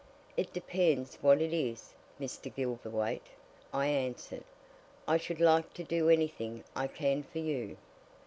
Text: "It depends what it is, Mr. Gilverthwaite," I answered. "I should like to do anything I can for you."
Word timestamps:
"It 0.35 0.51
depends 0.51 1.19
what 1.21 1.41
it 1.43 1.53
is, 1.53 1.93
Mr. 2.19 2.51
Gilverthwaite," 2.51 3.27
I 3.71 3.85
answered. 3.85 4.45
"I 5.07 5.17
should 5.17 5.39
like 5.39 5.75
to 5.75 5.83
do 5.83 6.09
anything 6.09 6.63
I 6.75 6.87
can 6.87 7.21
for 7.21 7.37
you." 7.37 7.77